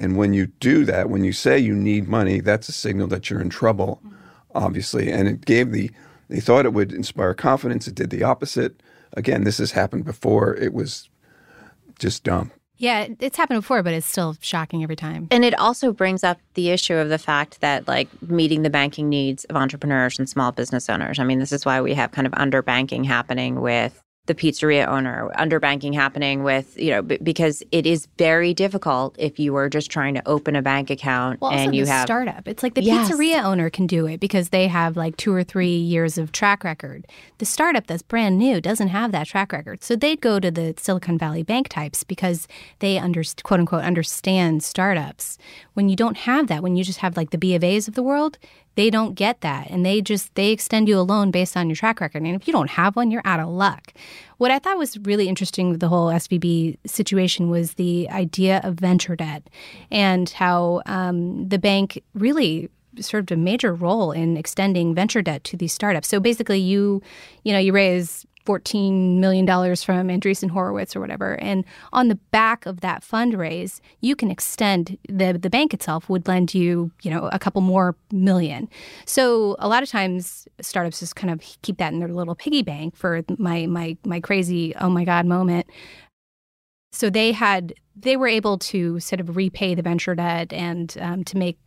[0.00, 3.28] And when you do that, when you say you need money, that's a signal that
[3.28, 4.02] you're in trouble,
[4.54, 5.12] obviously.
[5.12, 5.90] And it gave the
[6.28, 7.86] they thought it would inspire confidence.
[7.88, 8.82] It did the opposite.
[9.12, 10.54] Again, this has happened before.
[10.54, 11.08] It was
[11.98, 12.52] just dumb.
[12.76, 15.28] Yeah, it's happened before, but it's still shocking every time.
[15.30, 19.10] And it also brings up the issue of the fact that, like, meeting the banking
[19.10, 21.18] needs of entrepreneurs and small business owners.
[21.18, 25.30] I mean, this is why we have kind of underbanking happening with the pizzeria owner,
[25.36, 29.90] underbanking happening with, you know, b- because it is very difficult if you are just
[29.90, 32.04] trying to open a bank account Well, and you have.
[32.06, 32.46] startup.
[32.46, 33.10] It's like the Yes.
[33.10, 36.62] pizzeria owner can do it because they have like two or three years of track
[36.62, 37.06] record.
[37.38, 40.74] The startup that's brand new doesn't have that track record, so they'd go to the
[40.78, 42.46] Silicon Valley bank types because
[42.80, 45.38] they under quote unquote understand startups.
[45.74, 47.94] When you don't have that, when you just have like the B of A's of
[47.94, 48.38] the world,
[48.80, 51.76] they don't get that, and they just they extend you a loan based on your
[51.76, 52.22] track record.
[52.22, 53.92] And if you don't have one, you're out of luck.
[54.38, 58.76] What I thought was really interesting with the whole SVB situation was the idea of
[58.76, 59.42] venture debt
[59.90, 65.58] and how um, the bank really served a major role in extending venture debt to
[65.58, 66.08] these startups.
[66.08, 67.02] So basically, you,
[67.44, 71.38] you know, you raise $14 million from Andreessen Horowitz or whatever.
[71.40, 76.26] And on the back of that fundraise, you can extend the, the bank itself would
[76.26, 78.68] lend you, you know, a couple more million.
[79.04, 82.62] So a lot of times startups just kind of keep that in their little piggy
[82.62, 85.66] bank for my my my crazy oh my god moment.
[86.92, 91.24] So they had they were able to sort of repay the venture debt and um,
[91.24, 91.58] to make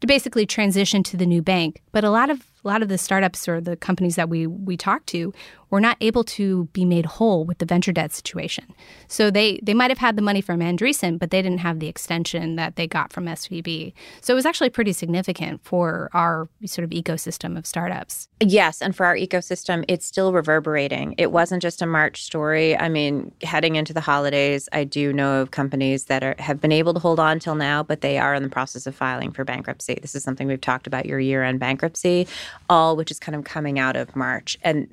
[0.00, 1.82] to basically transition to the new bank.
[1.92, 4.76] But a lot of a lot of the startups or the companies that we we
[4.76, 5.32] talked to
[5.74, 8.64] were not able to be made whole with the venture debt situation.
[9.08, 11.88] So they they might have had the money from Andreessen, but they didn't have the
[11.88, 13.92] extension that they got from SVB.
[14.20, 18.28] So it was actually pretty significant for our sort of ecosystem of startups.
[18.40, 21.16] Yes, and for our ecosystem, it's still reverberating.
[21.18, 22.78] It wasn't just a March story.
[22.78, 26.72] I mean, heading into the holidays, I do know of companies that are, have been
[26.72, 29.44] able to hold on till now, but they are in the process of filing for
[29.44, 29.98] bankruptcy.
[30.00, 32.28] This is something we've talked about your year end bankruptcy,
[32.68, 34.56] all which is kind of coming out of March.
[34.62, 34.92] And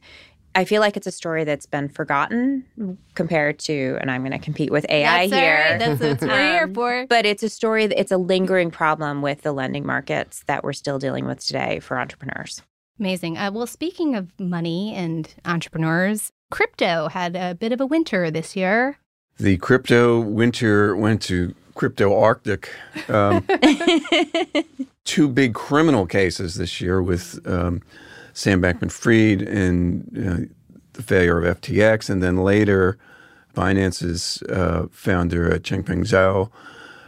[0.53, 2.65] I feel like it's a story that's been forgotten
[3.15, 5.55] compared to, and I'm going to compete with AI That's here.
[5.69, 5.79] right.
[5.79, 7.05] That's, that's what we're here Um, for.
[7.07, 10.99] But it's a story, it's a lingering problem with the lending markets that we're still
[10.99, 12.61] dealing with today for entrepreneurs.
[12.99, 13.37] Amazing.
[13.37, 18.55] Uh, well, speaking of money and entrepreneurs, crypto had a bit of a winter this
[18.55, 18.97] year.
[19.39, 22.69] The crypto winter went to crypto Arctic.
[23.09, 23.43] Um,
[25.03, 27.81] two big criminal cases this year with um,
[28.33, 30.53] Sam Bankman Fried and uh,
[30.93, 32.99] the failure of FTX, and then later,
[33.55, 36.51] Binance's uh, founder uh, Changpeng Zhao,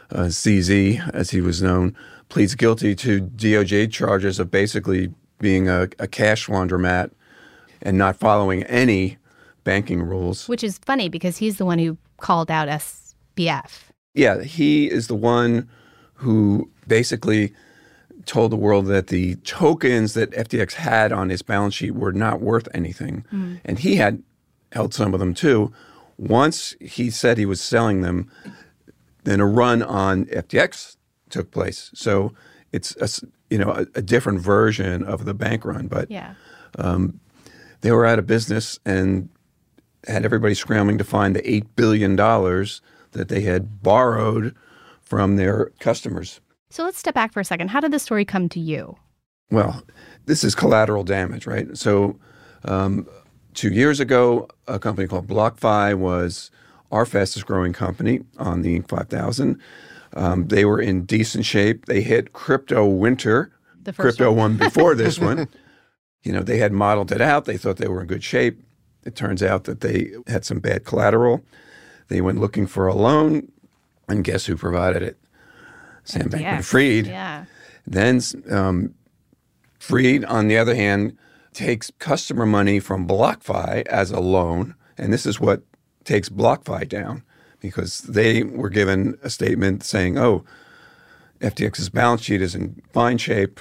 [0.10, 1.96] uh, CZ as he was known,
[2.30, 7.12] pleads guilty to DOJ charges of basically being a, a cash laundromat
[7.84, 9.20] and not following any
[9.66, 10.50] banking rules.
[10.50, 13.93] Which is funny because he's the one who called out SBF.
[14.14, 15.70] Yeah, he is the one
[16.16, 17.54] who basically
[18.26, 22.42] told the world that the tokens that FTX had on his balance sheet were not
[22.42, 23.26] worth anything.
[23.34, 23.60] Mm.
[23.66, 24.24] And he had
[24.72, 25.74] held some of them too.
[26.18, 28.32] Once he said he was selling them,
[29.24, 30.96] then a run on FTX
[31.30, 31.92] took place.
[31.94, 32.34] So
[32.72, 33.10] it's a,
[33.50, 36.36] you know a, a different version of the bank run, but yeah.
[36.78, 37.20] um,
[37.82, 39.30] they were out of business and
[40.08, 42.82] had everybody scrambling to find the eight billion dollars
[43.14, 44.56] that they had borrowed
[45.02, 46.40] from their customers.
[46.70, 47.70] So let's step back for a second.
[47.70, 48.98] How did the story come to you?
[49.52, 49.84] Well,
[50.26, 51.78] this is collateral damage, right?
[51.78, 52.18] So,
[52.66, 53.08] um,
[53.54, 56.50] two years ago, a company called BlockFi was
[56.92, 58.88] our fastest growing company on the Inc.
[58.88, 59.60] 5000.
[60.16, 61.86] Um, they were in decent shape.
[61.86, 63.52] They hit crypto winter.
[63.84, 65.48] The crypto one, one before this one.
[66.24, 67.44] You know, they had modeled it out.
[67.44, 68.64] They thought they were in good shape.
[69.04, 71.44] It turns out that they had some bad collateral.
[72.08, 73.52] They went looking for a loan,
[74.08, 75.18] and guess who provided it?
[76.04, 77.08] Sam Bankman Fried.
[77.08, 77.46] Yeah.
[77.88, 78.94] Then um,
[79.80, 81.18] Fried, on the other hand,
[81.54, 85.64] takes customer money from BlockFi as a loan, and this is what
[86.04, 87.24] takes BlockFi down
[87.60, 90.44] because they were given a statement saying, "Oh,
[91.40, 93.60] FTX's balance sheet is in fine shape."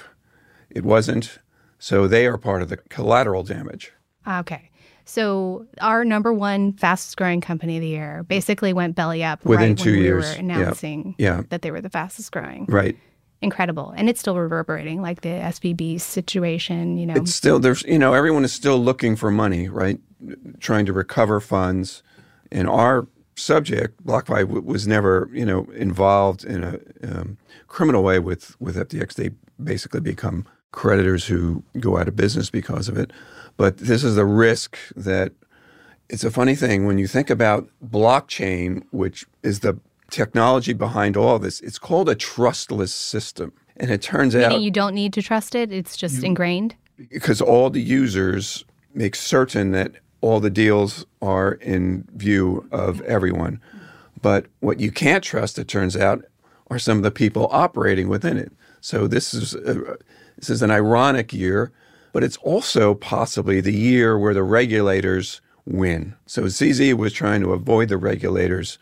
[0.69, 1.39] It wasn't,
[1.77, 3.93] so they are part of the collateral damage.
[4.27, 4.69] Okay.
[5.05, 9.69] So our number one fastest growing company of the year basically went belly up within
[9.69, 10.23] right two when years.
[10.23, 11.43] We were announcing yeah.
[11.49, 12.65] that they were the fastest growing.
[12.67, 12.97] Right.
[13.41, 16.97] Incredible, and it's still reverberating, like the SVB situation.
[16.97, 19.99] You know, it's still there's you know everyone is still looking for money, right?
[20.61, 22.03] Trying to recover funds.
[22.53, 27.37] And our subject, BlockFi, w- was never you know involved in a um,
[27.67, 29.15] criminal way with with FTX.
[29.15, 33.11] They basically become creditors who go out of business because of it.
[33.57, 35.31] But this is the risk that
[36.09, 41.39] it's a funny thing when you think about blockchain, which is the technology behind all
[41.39, 43.53] this, it's called a trustless system.
[43.77, 46.75] And it turns Meaning out you don't need to trust it, it's just you, ingrained.
[47.09, 48.63] Because all the users
[48.93, 53.59] make certain that all the deals are in view of everyone.
[54.21, 56.23] But what you can't trust, it turns out,
[56.69, 58.51] are some of the people operating within it.
[58.81, 59.97] So this is a,
[60.37, 61.71] this is an ironic year
[62.13, 66.15] but it's also possibly the year where the regulators win.
[66.25, 68.77] So CZ was trying to avoid the regulators,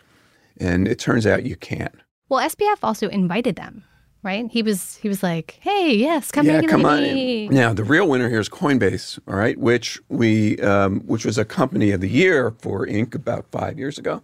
[0.60, 1.96] and it turns out you can't.
[2.30, 3.84] Well, SBF also invited them,
[4.22, 4.50] right?
[4.52, 8.08] He was he was like, "Hey, yes, come yeah, come on in." Now, the real
[8.08, 12.10] winner here is Coinbase, all right, which we um, which was a company of the
[12.10, 13.16] year for Inc.
[13.16, 14.22] about five years ago,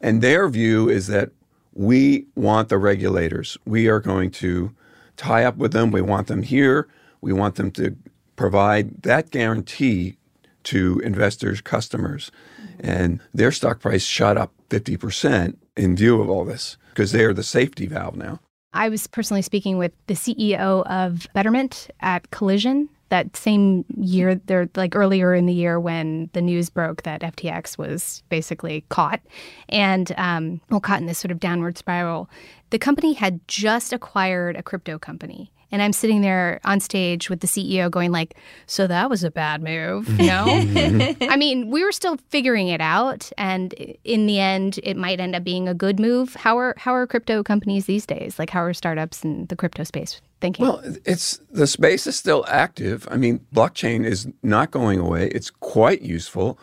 [0.00, 1.30] and their view is that
[1.74, 3.58] we want the regulators.
[3.66, 4.74] We are going to
[5.16, 5.90] tie up with them.
[5.90, 6.88] We want them here.
[7.20, 7.96] We want them to
[8.36, 10.16] provide that guarantee
[10.64, 12.30] to investors, customers.
[12.78, 17.34] And their stock price shot up 50% in view of all this because they are
[17.34, 18.40] the safety valve now.
[18.72, 24.68] I was personally speaking with the CEO of Betterment at Collision that same year, there
[24.74, 29.20] like earlier in the year when the news broke that FTX was basically caught
[29.68, 32.28] and um, well caught in this sort of downward spiral.
[32.70, 37.40] The company had just acquired a crypto company and I'm sitting there on stage with
[37.40, 40.44] the CEO going like, "So that was a bad move." You know?
[41.22, 43.72] I mean, we were still figuring it out and
[44.04, 46.34] in the end it might end up being a good move.
[46.34, 48.38] How are how are crypto companies these days?
[48.38, 50.66] Like how are startups in the crypto space thinking?
[50.66, 53.06] Well, it's the space is still active.
[53.10, 55.28] I mean, blockchain is not going away.
[55.28, 56.58] It's quite useful.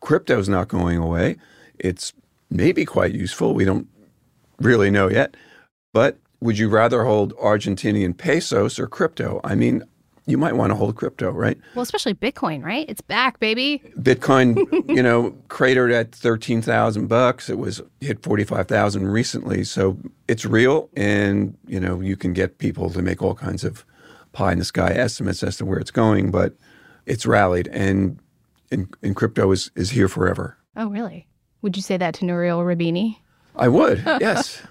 [0.00, 1.36] Crypto is not going away.
[1.78, 2.12] It's
[2.50, 3.54] maybe quite useful.
[3.54, 3.88] We don't
[4.58, 5.36] really know yet.
[5.92, 9.40] But would you rather hold Argentinian pesos or crypto?
[9.42, 9.82] I mean,
[10.26, 11.58] you might want to hold crypto, right?
[11.74, 12.86] Well, especially Bitcoin, right?
[12.88, 13.82] It's back, baby.
[13.98, 14.56] Bitcoin,
[14.88, 17.50] you know, cratered at 13,000 bucks.
[17.50, 22.90] It was hit 45,000 recently, so it's real and, you know, you can get people
[22.90, 23.84] to make all kinds of
[24.32, 26.54] pie in the sky estimates as to where it's going, but
[27.06, 28.18] it's rallied and
[28.72, 30.56] and, and crypto is is here forever.
[30.76, 31.26] Oh, really?
[31.62, 33.16] Would you say that to Nouriel Roubini?
[33.56, 33.98] I would.
[34.20, 34.62] Yes.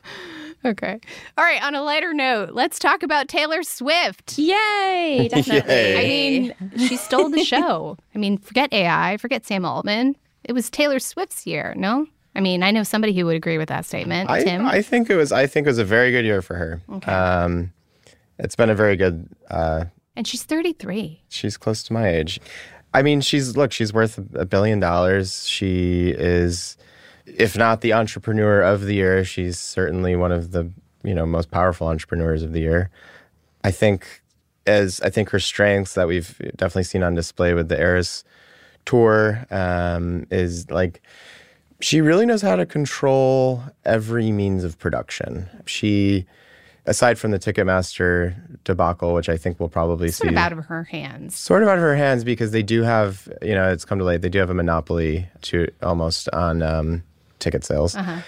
[0.66, 1.00] Okay.
[1.38, 1.62] All right.
[1.64, 4.38] On a lighter note, let's talk about Taylor Swift.
[4.38, 5.30] Yay!
[5.32, 5.74] Definitely.
[5.74, 5.98] Yay.
[5.98, 7.98] I mean, she stole the show.
[8.16, 10.16] I mean, forget AI, forget Sam Altman.
[10.44, 12.08] It was Taylor Swift's year, no?
[12.36, 14.30] I mean, I know somebody who would agree with that statement.
[14.30, 14.66] I, Tim?
[14.66, 15.32] I think it was.
[15.32, 16.82] I think it was a very good year for her.
[16.92, 17.12] Okay.
[17.12, 17.72] Um,
[18.38, 19.30] it's been a very good.
[19.50, 21.22] Uh, and she's 33.
[21.30, 22.40] she's close to my age.
[22.94, 25.48] I mean, she's look, she's worth a billion dollars.
[25.48, 26.78] She is,
[27.26, 30.72] if not the entrepreneur of the year, she's certainly one of the
[31.04, 32.90] you know most powerful entrepreneurs of the year.
[33.64, 34.22] I think
[34.68, 38.24] as I think her strengths that we've definitely seen on display with the Eras
[38.86, 41.02] tour um, is like
[41.82, 45.50] she really knows how to control every means of production.
[45.66, 46.26] She,
[46.86, 50.14] aside from the Ticketmaster debacle, which I think we'll probably see.
[50.14, 51.36] Sort see of out of her hands.
[51.36, 54.06] sort of out of her hands because they do have, you know, it's come to
[54.06, 57.04] light, they do have a monopoly to almost on um,
[57.40, 57.96] ticket sales.
[57.96, 58.22] Uh-huh.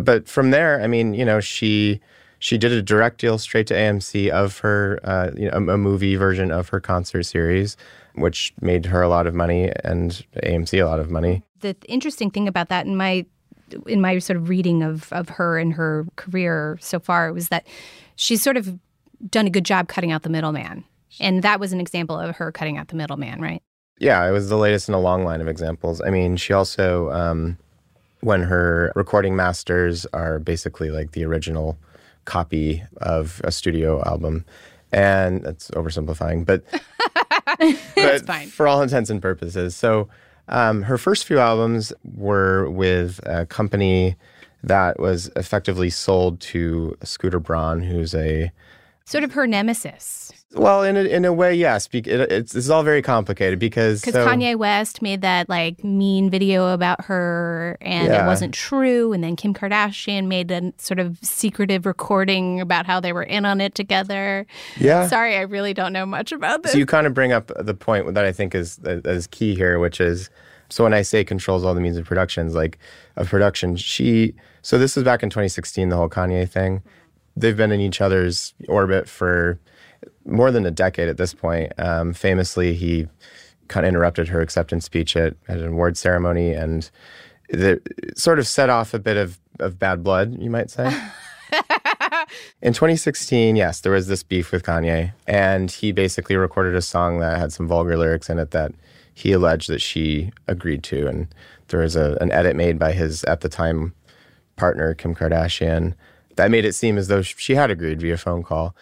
[0.00, 2.00] But from there, I mean, you know, she
[2.38, 5.78] she did a direct deal straight to AMC of her, uh, you know, a, a
[5.78, 7.76] movie version of her concert series,
[8.14, 11.42] which made her a lot of money and AMC a lot of money.
[11.60, 13.24] the interesting thing about that in my
[13.86, 17.66] in my sort of reading of of her and her career so far was that
[18.16, 18.78] she's sort of
[19.30, 20.84] done a good job cutting out the middleman.
[21.20, 23.62] And that was an example of her cutting out the middleman, right?
[23.98, 26.00] Yeah, it was the latest in a long line of examples.
[26.00, 27.56] I mean, she also, um,
[28.24, 31.78] when her recording masters are basically like the original
[32.24, 34.44] copy of a studio album,
[34.92, 36.64] and that's oversimplifying, but
[37.94, 38.48] but fine.
[38.48, 39.76] for all intents and purposes.
[39.76, 40.08] So
[40.48, 44.16] um, her first few albums were with a company
[44.62, 48.50] that was effectively sold to Scooter Braun, who's a
[49.06, 50.32] Sort of her nemesis.
[50.54, 51.88] Well, in a, in a way, yes.
[51.88, 55.82] Be- it, it's, it's all very complicated because Because so- Kanye West made that like
[55.84, 59.12] mean video about her and it wasn't true.
[59.12, 63.44] And then Kim Kardashian made a sort of secretive recording about how they were in
[63.44, 64.46] on it together.
[64.78, 65.06] yeah.
[65.08, 66.72] Sorry, I really don't know much about this.
[66.72, 69.78] So you kind of bring up the point that I think is is key here,
[69.78, 70.30] which is
[70.68, 72.78] so when I say controls all the means of productions, like
[73.16, 74.34] of production, she.
[74.62, 76.82] So this was back in 2016, the whole Kanye thing.
[77.36, 79.58] They've been in each other's orbit for
[80.24, 81.72] more than a decade at this point.
[81.78, 83.08] Um, famously, he
[83.68, 86.90] kind of interrupted her acceptance speech at, at an award ceremony and
[87.50, 87.80] the,
[88.16, 90.84] sort of set off a bit of, of bad blood, you might say.
[92.62, 97.20] In 2016, yes, there was this beef with Kanye, and he basically recorded a song
[97.20, 98.72] that had some vulgar lyrics in it that
[99.12, 101.06] he alleged that she agreed to.
[101.06, 101.28] And
[101.68, 103.94] there was a, an edit made by his, at the time,
[104.56, 105.94] partner, Kim Kardashian,
[106.36, 108.74] that made it seem as though she had agreed via phone call.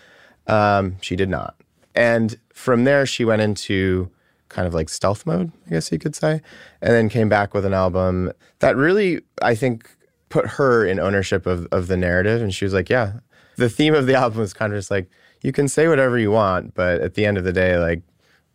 [0.46, 1.54] Um, she did not.
[1.94, 4.10] And from there, she went into
[4.48, 6.40] kind of like stealth mode, I guess you could say,
[6.80, 9.88] and then came back with an album that really, I think,
[10.28, 12.40] put her in ownership of, of the narrative.
[12.40, 13.14] And she was like, yeah,
[13.56, 15.10] the theme of the album was kind of just like,
[15.42, 18.02] you can say whatever you want, but at the end of the day, like,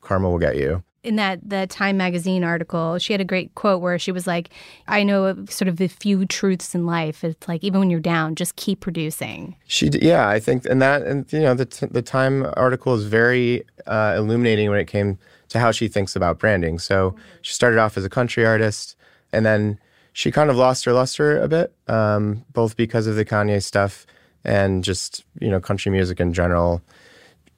[0.02, 0.84] karma will get you.
[1.08, 4.50] In that the Time magazine article, she had a great quote where she was like,
[4.88, 7.24] "I know sort of the few truths in life.
[7.24, 11.04] It's like even when you're down, just keep producing." She, yeah, I think, and that,
[11.04, 15.18] and you know, the the Time article is very uh, illuminating when it came
[15.50, 16.78] to how she thinks about branding.
[16.78, 18.98] So she started off as a country artist,
[19.32, 19.80] and then
[20.12, 24.06] she kind of lost her luster a bit, um, both because of the Kanye stuff
[24.44, 26.82] and just you know country music in general.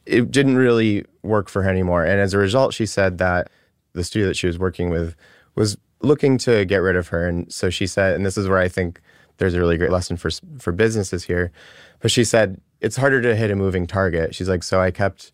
[0.09, 3.49] It didn't really work for her anymore, and as a result, she said that
[3.93, 5.15] the studio that she was working with
[5.55, 8.59] was looking to get rid of her, and so she said, and this is where
[8.59, 9.01] I think
[9.37, 11.51] there's a really great lesson for for businesses here.
[11.99, 14.35] But she said it's harder to hit a moving target.
[14.35, 15.31] She's like, so I kept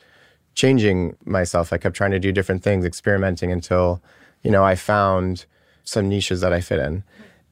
[0.55, 1.71] changing myself.
[1.71, 4.01] I kept trying to do different things, experimenting until,
[4.41, 5.45] you know, I found
[5.83, 7.03] some niches that I fit in.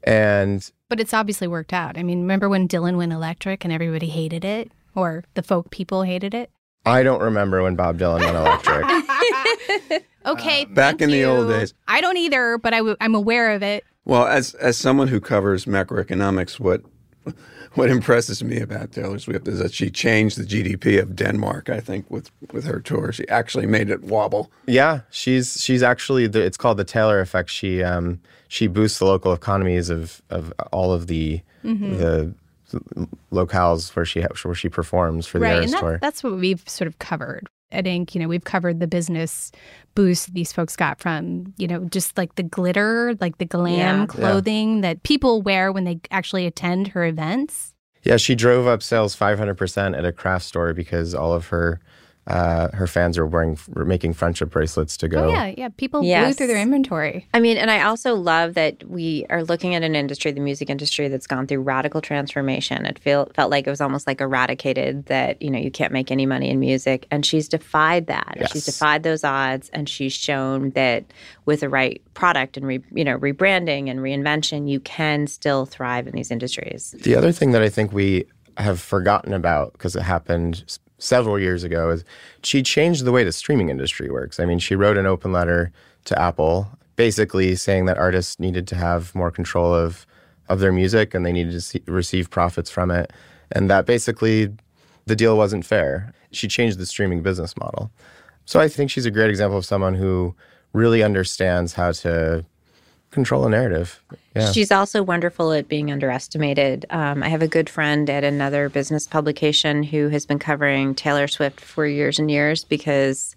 [0.04, 1.98] And But it's obviously worked out.
[1.98, 6.04] I mean, remember when Dylan went electric and everybody hated it, or the folk people
[6.04, 6.50] hated it?
[6.86, 10.04] I don't remember when Bob Dylan went electric.
[10.26, 11.74] Okay, back thank in the old days.
[11.86, 13.84] I don't either, but i w- I'm aware of it.
[14.06, 16.82] Well, as as someone who covers macroeconomics, what
[17.74, 21.70] what impresses me about Taylor Swift is that she changed the GDP of Denmark.
[21.70, 24.50] I think with with her tour, she actually made it wobble.
[24.66, 27.50] yeah, she's she's actually the, it's called the Taylor effect.
[27.50, 32.34] She um she boosts the local economies of of all of the the
[33.32, 36.00] locales where she where she performs for the right, Eras and tour.
[36.02, 37.48] that's what we've sort of covered.
[37.72, 39.52] I think you know we've covered the business
[39.96, 44.06] boost these folks got from you know just like the glitter, like the glam Yeah.
[44.06, 47.74] clothing that people wear when they actually attend her events.
[48.04, 51.80] Yeah, she drove up sales 500% at a craft store because all of her
[52.26, 55.26] uh, her fans are wearing were making friendship bracelets to go.
[55.26, 55.70] Oh yeah, yeah.
[55.76, 57.28] People blew through their inventory.
[57.34, 60.70] I mean, and I also love that we are looking at an industry, the music
[60.70, 62.86] industry, that's gone through radical transformation.
[62.86, 66.12] It feel, felt like it was almost like eradicated that, you know, you can't make
[66.12, 67.08] any money in music.
[67.12, 68.38] And she's defied that.
[68.40, 68.54] Yes.
[68.54, 69.70] She's defied those odds.
[69.74, 71.04] And she's shown that
[71.46, 76.08] with the right product and, re, you know, rebranding and reinvention, you can still thrive
[76.08, 76.96] in these industries.
[77.02, 78.26] The other thing that I think we
[78.58, 82.06] have forgotten about because it happened s- several years ago is
[82.44, 84.40] she changed the way the streaming industry works.
[84.40, 85.72] I mean, she wrote an open letter
[86.06, 90.06] to Apple, basically saying that artists needed to have more control of
[90.50, 93.12] of their music and they needed to see, receive profits from it,
[93.54, 94.54] and that basically
[95.06, 96.14] the deal wasn't fair.
[96.32, 97.92] She changed the streaming business model.
[98.46, 100.36] So I think she's a great example of someone who
[100.74, 102.46] really understands how to
[103.14, 104.02] control a narrative.
[104.36, 104.52] Yeah.
[104.52, 106.86] She's also wonderful at being underestimated.
[106.90, 111.28] Um, I have a good friend at another business publication who has been covering Taylor
[111.28, 113.36] Swift for years and years because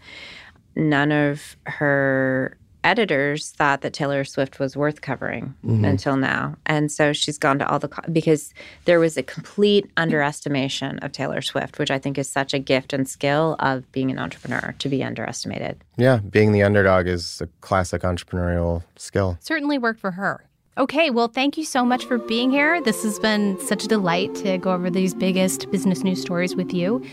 [0.75, 2.57] none of her
[2.87, 5.85] editors thought that Taylor Swift was worth covering mm-hmm.
[5.85, 6.55] until now.
[6.67, 11.43] And so she's gone to all the because there was a complete underestimation of Taylor
[11.43, 14.89] Swift, which I think is such a gift and skill of being an entrepreneur to
[14.89, 15.83] be underestimated.
[15.97, 19.37] Yeah, being the underdog is a classic entrepreneurial skill.
[19.41, 20.45] Certainly worked for her.
[20.79, 22.81] Okay, well, thank you so much for being here.
[22.83, 26.73] This has been such a delight to go over these biggest business news stories with
[26.73, 27.05] you.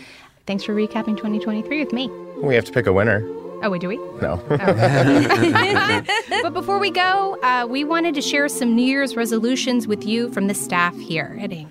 [0.46, 2.08] Thanks for recapping 2023 with me.
[2.42, 3.26] We have to pick a winner.
[3.62, 3.96] Oh, wait, do we?
[3.96, 4.42] No.
[4.50, 6.04] Oh.
[6.42, 10.30] but before we go, uh, we wanted to share some New Year's resolutions with you
[10.32, 11.70] from the staff here at Inc.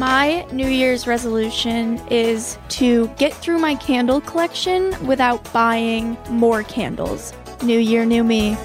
[0.00, 7.34] My New Year's resolution is to get through my candle collection without buying more candles.
[7.62, 8.56] New year, new me.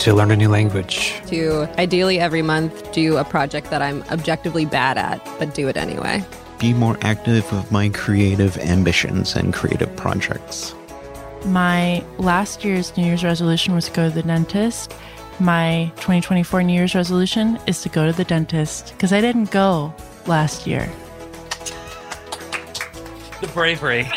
[0.00, 1.22] To learn a new language.
[1.28, 5.76] To ideally every month do a project that I'm objectively bad at, but do it
[5.76, 6.24] anyway.
[6.58, 10.74] Be more active with my creative ambitions and creative projects.
[11.44, 14.92] My last year's New Year's resolution was to go to the dentist.
[15.38, 19.94] My 2024 New Year's resolution is to go to the dentist because I didn't go
[20.26, 20.90] last year.
[23.40, 24.08] The bravery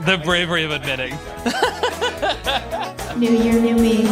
[0.00, 1.14] the bravery of admitting.
[3.18, 4.02] new year, new me.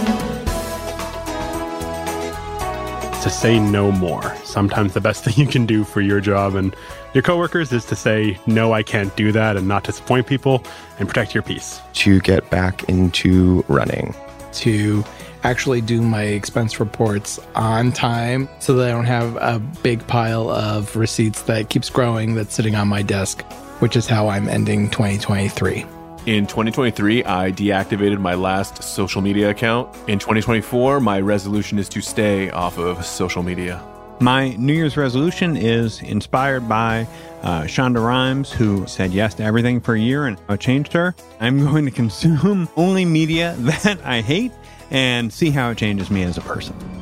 [3.22, 4.34] To say no more.
[4.44, 6.74] Sometimes the best thing you can do for your job and
[7.14, 10.64] your coworkers is to say, no, I can't do that and not disappoint people
[10.98, 11.80] and protect your peace.
[11.94, 14.14] To get back into running.
[14.52, 15.04] To
[15.44, 20.50] actually do my expense reports on time so that I don't have a big pile
[20.50, 23.44] of receipts that keeps growing that's sitting on my desk
[23.82, 25.84] which is how I'm ending 2023.
[26.26, 29.92] In 2023, I deactivated my last social media account.
[30.06, 33.82] In 2024, my resolution is to stay off of social media.
[34.20, 37.08] My New Year's resolution is inspired by
[37.42, 41.16] uh, Shonda Rhimes, who said yes to everything for a year and I changed her.
[41.40, 44.52] I'm going to consume only media that I hate
[44.92, 47.01] and see how it changes me as a person.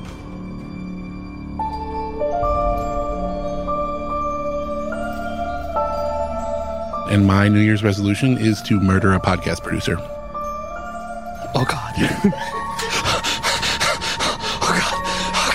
[7.11, 9.97] And my New Year's resolution is to murder a podcast producer.
[11.53, 11.93] Oh God.
[14.63, 14.95] oh God.
[15.35, 15.51] Oh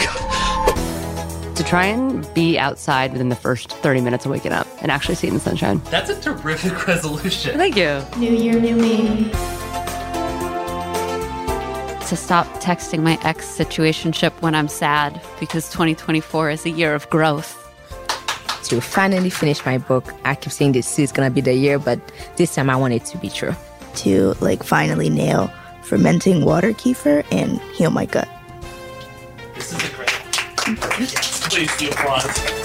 [1.45, 1.55] God.
[1.55, 5.15] To try and be outside within the first 30 minutes of waking up and actually
[5.15, 5.81] seeing the sunshine.
[5.85, 7.57] That's a terrific resolution.
[7.57, 8.03] Thank you.
[8.17, 9.31] New year, new me.
[12.09, 17.09] To stop texting my ex situationship when I'm sad because 2024 is a year of
[17.09, 17.64] growth
[18.69, 20.13] to finally finish my book.
[20.23, 21.99] I keep saying this is gonna be the year, but
[22.37, 23.55] this time I want it to be true.
[23.95, 25.51] To like finally nail
[25.83, 28.27] fermenting water kefir and heal my gut.
[29.53, 30.09] This is a great.
[31.49, 32.64] Please do applause.